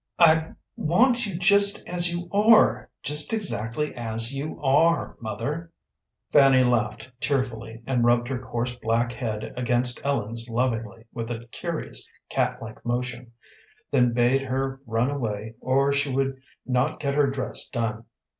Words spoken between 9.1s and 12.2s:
head against Ellen's lovingly with a curious,